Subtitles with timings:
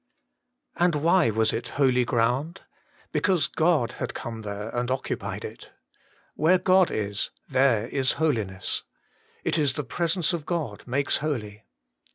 [0.77, 2.61] AND why was it holy ground?
[3.11, 5.73] Because God had come there and occupied it.
[6.33, 8.81] Where God is, there is holiness;
[9.43, 11.65] it is the presence of God makes holy.